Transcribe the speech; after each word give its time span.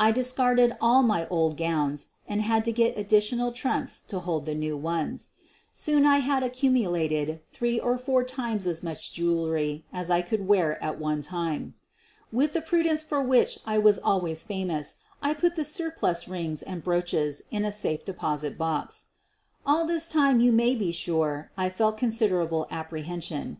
I 0.00 0.10
discarded 0.10 0.76
all 0.80 1.04
my 1.04 1.28
old 1.28 1.56
gowns 1.56 2.08
and 2.26 2.42
had 2.42 2.64
to 2.64 2.72
get 2.72 2.96
addi 2.96 3.18
tional 3.18 3.54
trunks 3.54 4.02
to 4.02 4.18
hold 4.18 4.44
the 4.44 4.54
new 4.56 4.76
ones. 4.76 5.30
Soon 5.72 6.04
I 6.04 6.16
had 6.18 6.42
ac 6.42 6.54
cumulated 6.66 7.38
three 7.52 7.78
or 7.78 7.96
four 7.96 8.24
times 8.24 8.66
as 8.66 8.82
much 8.82 9.12
jewelry 9.12 9.84
as 9.92 10.10
I 10.10 10.22
could 10.22 10.48
wear 10.48 10.82
at 10.82 10.98
one 10.98 11.22
time. 11.22 11.74
With 12.32 12.52
the 12.54 12.60
prudence 12.60 13.04
for 13.04 13.22
which 13.22 13.60
I 13.64 13.78
was 13.78 14.00
always 14.00 14.42
famous, 14.42 14.96
I 15.22 15.34
put 15.34 15.54
the 15.54 15.64
surplus 15.64 16.26
rings 16.26 16.64
and 16.64 16.82
brooches 16.82 17.42
in 17.52 17.64
a 17.64 17.70
safe 17.70 18.04
deposit 18.04 18.58
box. 18.58 19.10
All 19.64 19.84
this 19.86 20.08
time 20.08 20.40
you 20.40 20.50
may 20.50 20.74
be 20.74 20.90
sure 20.90 21.52
I 21.56 21.68
felt 21.68 21.96
considerable 21.96 22.66
apprehension. 22.72 23.48